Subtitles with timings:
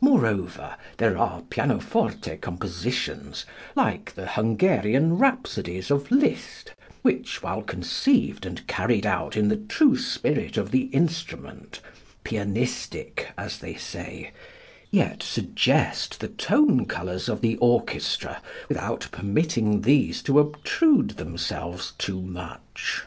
[0.00, 3.46] Moreover, there are pianoforte compositions
[3.76, 9.96] like the Hungarian rhapsodies of Liszt which, while conceived and carried out in the true
[9.96, 11.78] spirit of the instrument
[12.24, 14.32] ("pianistic," as they say),
[14.90, 22.20] yet suggest the tone colors of the orchestra without permitting these to obtrude themselves too
[22.20, 23.04] much.